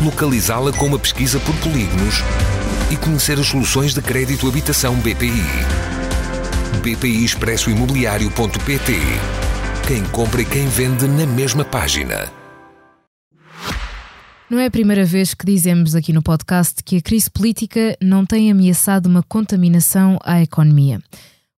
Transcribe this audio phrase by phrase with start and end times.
[0.00, 2.16] localizá-la com uma pesquisa por polígonos
[2.90, 5.42] e conhecer as soluções de crédito habitação BPI.
[6.82, 8.92] BPI Expresso Imobiliário.pt
[9.86, 12.30] Quem compra e quem vende na mesma página.
[14.48, 18.24] Não é a primeira vez que dizemos aqui no podcast que a crise política não
[18.24, 21.00] tem ameaçado uma contaminação à economia.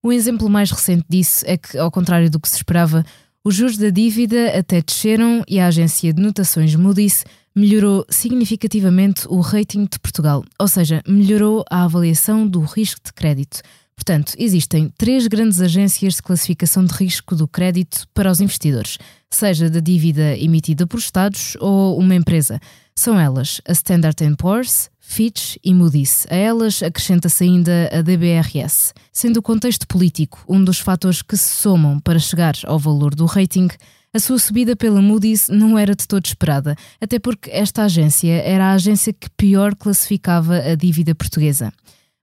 [0.01, 3.05] O exemplo mais recente disso é que, ao contrário do que se esperava,
[3.43, 7.23] os juros da dívida até desceram e a agência de notações Moody's
[7.55, 13.61] melhorou significativamente o rating de Portugal, ou seja, melhorou a avaliação do risco de crédito.
[13.95, 18.97] Portanto, existem três grandes agências de classificação de risco do crédito para os investidores,
[19.29, 22.59] seja da dívida emitida por Estados ou uma empresa.
[22.95, 26.27] São elas a Standard Poor's, Fitch e Moody's.
[26.29, 28.93] A elas acrescenta-se ainda a DBRS.
[29.11, 33.25] Sendo o contexto político um dos fatores que se somam para chegar ao valor do
[33.25, 33.69] rating,
[34.13, 38.65] a sua subida pela Moody's não era de todo esperada, até porque esta agência era
[38.65, 41.73] a agência que pior classificava a dívida portuguesa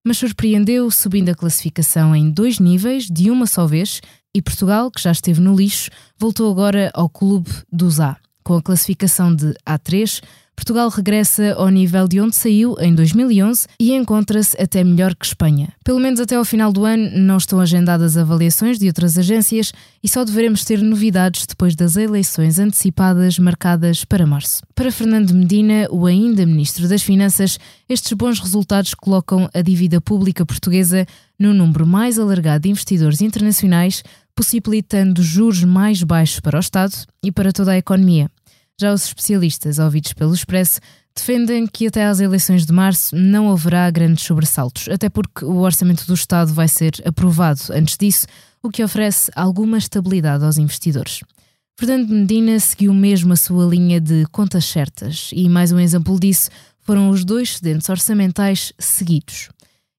[0.06, 4.00] mas surpreendeu subindo a classificação em dois níveis de uma só vez
[4.32, 8.16] e Portugal, que já esteve no lixo, voltou agora ao clube dos A,
[8.46, 10.22] com a classificação de A3
[10.56, 15.68] Portugal regressa ao nível de onde saiu em 2011 e encontra-se até melhor que Espanha.
[15.84, 19.70] Pelo menos até ao final do ano não estão agendadas avaliações de outras agências
[20.02, 24.62] e só deveremos ter novidades depois das eleições antecipadas marcadas para março.
[24.74, 27.58] Para Fernando Medina, o ainda Ministro das Finanças,
[27.88, 31.04] estes bons resultados colocam a dívida pública portuguesa
[31.38, 34.02] no número mais alargado de investidores internacionais,
[34.34, 38.30] possibilitando juros mais baixos para o Estado e para toda a economia.
[38.78, 40.80] Já os especialistas ouvidos pelo Expresso
[41.14, 46.06] defendem que até às eleições de março não haverá grandes sobressaltos, até porque o orçamento
[46.06, 48.26] do Estado vai ser aprovado antes disso,
[48.62, 51.20] o que oferece alguma estabilidade aos investidores.
[51.78, 56.50] Fernando Medina seguiu mesmo a sua linha de contas certas e mais um exemplo disso
[56.80, 59.48] foram os dois excedentes orçamentais seguidos.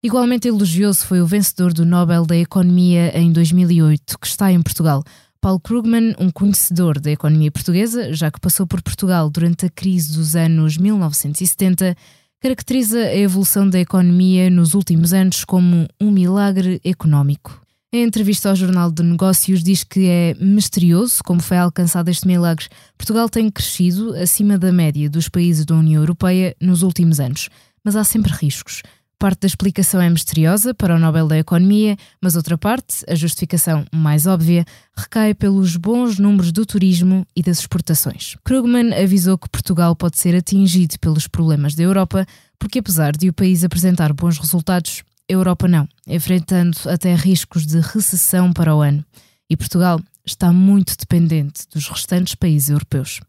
[0.04, 5.04] Igualmente elogioso foi o vencedor do Nobel da Economia em 2008, que está em Portugal,
[5.48, 10.12] Paulo Krugman, um conhecedor da economia portuguesa, já que passou por Portugal durante a crise
[10.12, 11.96] dos anos 1970,
[12.42, 17.62] caracteriza a evolução da economia nos últimos anos como um milagre económico.
[17.94, 22.68] Em entrevista ao Jornal de Negócios, diz que é misterioso como foi alcançado este milagre.
[22.98, 27.48] Portugal tem crescido acima da média dos países da União Europeia nos últimos anos,
[27.86, 28.84] mas há sempre riscos.
[29.20, 33.84] Parte da explicação é misteriosa para o Nobel da Economia, mas outra parte, a justificação
[33.92, 34.64] mais óbvia,
[34.96, 38.36] recai pelos bons números do turismo e das exportações.
[38.44, 42.28] Krugman avisou que Portugal pode ser atingido pelos problemas da Europa,
[42.60, 47.80] porque apesar de o país apresentar bons resultados, a Europa não, enfrentando até riscos de
[47.80, 49.04] recessão para o ano.
[49.50, 53.20] E Portugal está muito dependente dos restantes países europeus.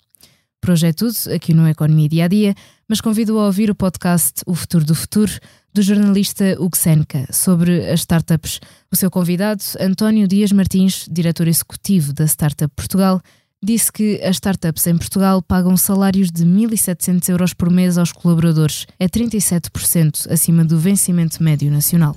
[0.61, 2.55] Por hoje é tudo aqui no Economia Dia a Dia,
[2.89, 5.33] mas convido a ouvir o podcast O Futuro do Futuro
[5.73, 6.77] do jornalista Hugo
[7.31, 8.61] sobre as startups.
[8.91, 13.21] O seu convidado, António Dias Martins, diretor executivo da Startup Portugal,
[13.63, 18.87] disse que as startups em Portugal pagam salários de 1.700 euros por mês aos colaboradores,
[18.99, 22.17] é 37% acima do vencimento médio nacional.